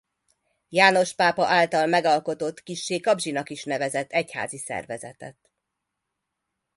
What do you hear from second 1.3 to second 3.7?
által megalkotott kissé kapzsinak is